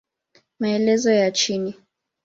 [0.59, 1.73] Maelezo ya chini